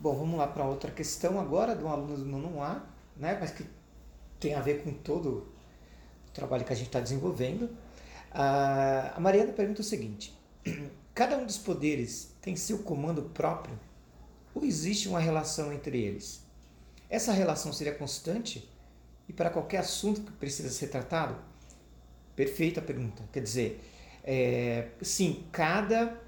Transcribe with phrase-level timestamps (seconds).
[0.00, 2.82] Bom, vamos lá para outra questão agora de um aluno do nono A,
[3.14, 3.66] né, mas que
[4.38, 5.46] tem a ver com todo
[6.26, 7.68] o trabalho que a gente está desenvolvendo.
[8.32, 10.34] A Mariana pergunta o seguinte:
[11.12, 13.78] cada um dos poderes tem seu comando próprio
[14.54, 16.46] ou existe uma relação entre eles?
[17.10, 18.66] Essa relação seria constante
[19.28, 21.36] e para qualquer assunto que precisa ser tratado?
[22.34, 23.22] Perfeita pergunta.
[23.30, 23.84] Quer dizer,
[24.24, 26.18] é, sim, cada,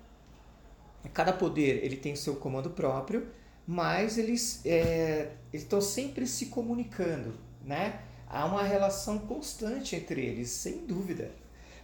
[1.15, 7.35] cada poder ele tem seu comando próprio, mas eles é, estão sempre se comunicando,
[7.65, 8.01] né?
[8.29, 11.31] Há uma relação constante entre eles, sem dúvida.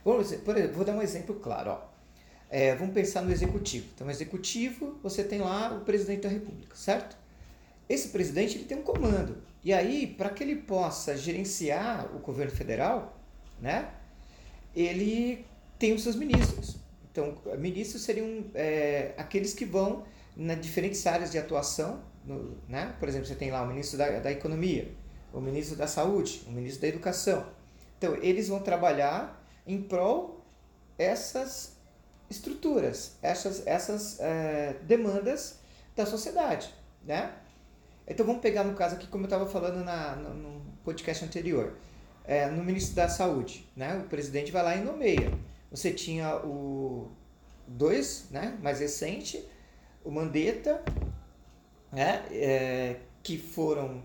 [0.04, 1.72] Vamos, por exemplo, vou dar um exemplo claro.
[1.72, 1.80] Ó.
[2.50, 3.86] É, vamos pensar no executivo.
[3.94, 7.16] Então, executivo, você tem lá o presidente da República, certo?
[7.88, 9.36] Esse presidente ele tem um comando.
[9.62, 13.18] E aí, para que ele possa gerenciar o governo federal,
[13.60, 13.90] né,
[14.74, 15.44] ele
[15.78, 16.76] tem os seus ministros.
[17.10, 20.04] Então, ministros seriam é, aqueles que vão
[20.38, 22.00] nas diferentes áreas de atuação.
[22.24, 22.94] No, né?
[23.00, 24.94] Por exemplo, você tem lá o ministro da, da Economia,
[25.32, 27.44] o ministro da Saúde, o ministro da Educação.
[27.98, 30.44] Então, eles vão trabalhar em prol
[30.96, 31.76] essas
[32.30, 35.58] estruturas, essas, essas é, demandas
[35.96, 36.72] da sociedade.
[37.04, 37.32] Né?
[38.06, 41.76] Então, vamos pegar no caso aqui, como eu estava falando na, no, no, podcast anterior,
[42.24, 43.68] é, no ministro da Saúde.
[43.74, 44.00] Né?
[44.04, 45.32] O presidente vai lá e nomeia.
[45.70, 47.10] Você tinha o
[47.66, 49.46] dois, né, mais recente,
[50.08, 50.82] o Mandetta,
[51.92, 54.02] né, é, que foram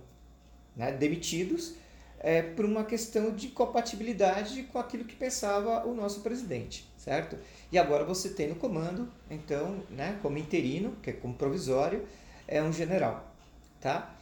[0.76, 1.76] né, demitidos
[2.20, 7.38] é, por uma questão de compatibilidade com aquilo que pensava o nosso presidente, certo?
[7.72, 12.06] E agora você tem no comando, então, né, como interino, que é como provisório,
[12.50, 13.34] é um general,
[13.80, 14.14] tá?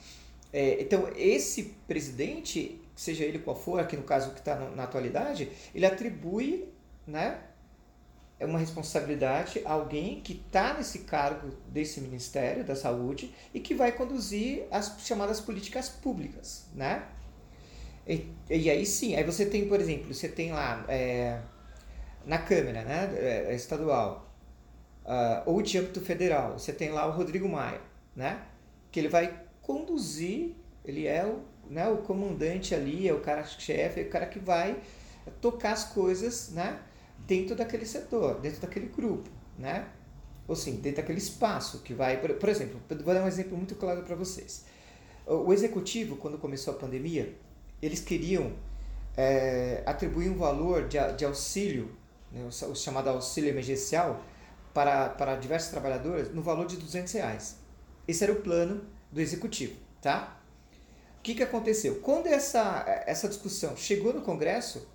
[0.54, 5.50] É, então, esse presidente, seja ele qual for, aqui no caso que está na atualidade,
[5.74, 6.70] ele atribui
[7.08, 7.40] né,
[8.42, 13.92] é uma responsabilidade alguém que está nesse cargo desse Ministério da Saúde e que vai
[13.92, 17.03] conduzir as chamadas políticas públicas, né?
[18.08, 21.40] E, e aí sim, aí você tem, por exemplo, você tem lá é,
[22.25, 24.28] na Câmara né, é, estadual
[25.06, 27.81] uh, ou de âmbito federal, você tem lá o Rodrigo Maia,
[28.16, 28.41] né?
[28.91, 34.03] Que ele vai conduzir, ele é o, né, o comandante ali, é o cara-chefe, é
[34.03, 34.81] o cara que vai
[35.40, 36.79] tocar as coisas, né?
[37.26, 39.88] Dentro daquele setor, dentro daquele grupo, né?
[40.48, 42.20] Ou sim, dentro daquele espaço que vai.
[42.20, 44.66] Por, por exemplo, vou dar um exemplo muito claro para vocês.
[45.26, 47.36] O, o executivo, quando começou a pandemia,
[47.82, 48.54] eles queriam
[49.16, 51.92] é, atribuir um valor de, de auxílio,
[52.32, 54.24] né, o, o, chamado auxílio emergencial,
[54.74, 57.58] para, para diversos trabalhadores no valor de 200 reais.
[58.08, 60.38] Esse era o plano do executivo, tá?
[61.20, 62.00] O que, que aconteceu?
[62.02, 64.88] Quando essa, essa discussão chegou no Congresso,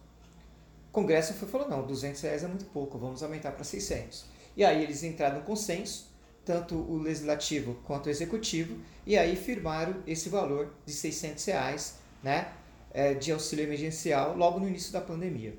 [0.96, 4.24] Congresso foi, falou, não, 200 reais é muito pouco, vamos aumentar para 600.
[4.56, 6.10] E aí eles entraram no consenso,
[6.42, 12.50] tanto o legislativo quanto o executivo, e aí firmaram esse valor de 600 reais né,
[12.94, 15.58] é, de auxílio emergencial logo no início da pandemia.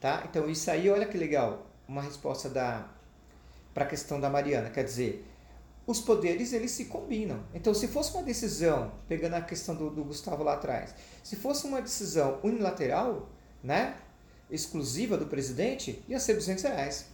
[0.00, 0.26] Tá?
[0.28, 2.90] Então isso aí, olha que legal, uma resposta da
[3.72, 5.24] para a questão da Mariana, quer dizer,
[5.86, 7.44] os poderes eles se combinam.
[7.54, 11.66] Então, se fosse uma decisão, pegando a questão do, do Gustavo lá atrás, se fosse
[11.66, 13.28] uma decisão unilateral,
[13.62, 13.94] né,
[14.50, 17.06] exclusiva do presidente, ia ser 200 reais.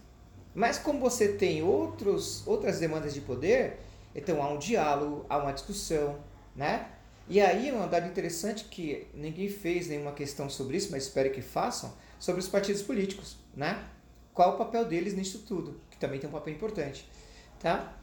[0.54, 3.78] Mas como você tem outros, outras demandas de poder,
[4.15, 6.19] então há um diálogo, há uma discussão,
[6.54, 6.88] né?
[7.28, 11.41] E aí um dado interessante que ninguém fez nenhuma questão sobre isso, mas espero que
[11.41, 13.82] façam, sobre os partidos políticos, né?
[14.34, 17.09] Qual o papel deles nisso tudo, que também tem um papel importante,
[17.59, 17.97] tá?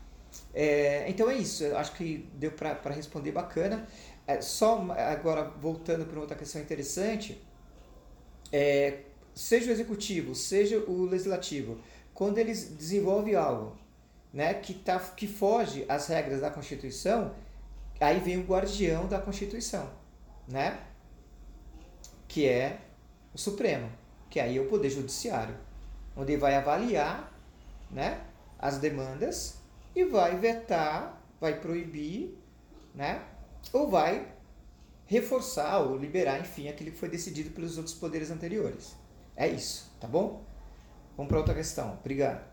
[0.53, 3.87] É, então é isso, eu acho que deu para responder bacana.
[4.27, 7.41] É, só agora voltando para outra questão interessante,
[8.51, 8.99] é,
[9.39, 11.79] seja o executivo, seja o legislativo,
[12.13, 13.77] quando eles desenvolvem algo
[14.33, 17.33] né, que, tá, que foge às regras da Constituição,
[18.01, 19.89] aí vem o guardião da Constituição,
[20.45, 20.81] né?
[22.27, 22.81] que é
[23.33, 23.89] o Supremo,
[24.29, 25.55] que aí é o Poder Judiciário,
[26.17, 27.33] onde vai avaliar
[27.89, 28.21] né,
[28.59, 29.55] as demandas
[29.95, 32.37] e vai vetar, vai proibir,
[32.93, 33.23] né,
[33.71, 34.27] ou vai
[35.05, 38.95] reforçar ou liberar, enfim, aquilo que foi decidido pelos outros poderes anteriores.
[39.39, 40.43] É isso, tá bom?
[41.15, 41.93] Vamos para outra questão.
[42.01, 42.48] Obrigado.